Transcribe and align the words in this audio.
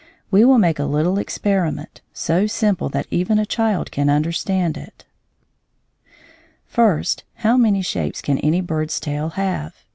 We 0.31 0.43
will 0.43 0.57
make 0.57 0.79
a 0.79 0.85
little 0.85 1.19
experiment, 1.19 2.01
so 2.11 2.47
simple 2.47 2.89
that 2.89 3.05
even 3.11 3.37
a 3.37 3.45
child 3.45 3.91
can 3.91 4.09
understand 4.09 4.75
it. 4.75 5.05
First, 6.65 7.23
how 7.45 7.55
many 7.55 7.83
shapes 7.83 8.19
can 8.19 8.39
any 8.39 8.61
bird's 8.61 8.99
tail 8.99 9.29
have? 9.29 9.75